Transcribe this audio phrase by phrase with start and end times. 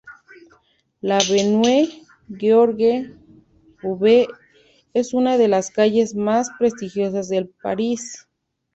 [1.01, 1.85] La Avenue
[2.35, 3.15] George-V
[4.95, 8.27] es una de las calles más prestigiosas de París.